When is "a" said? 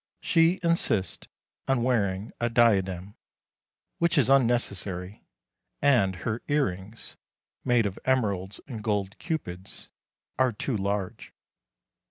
2.39-2.49